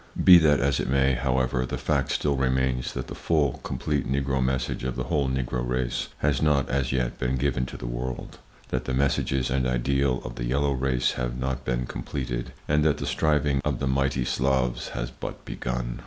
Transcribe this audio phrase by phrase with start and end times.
[0.23, 4.11] Be that as it may, however[Pg 10] the fact still remains that the full, complete
[4.11, 7.85] Negro message of the whole Negro race has not as yet been given to the
[7.85, 12.83] world: that the messages and ideal of the yellow race have not been completed, and
[12.83, 15.99] that the striving of the mighty Slavs has but begun.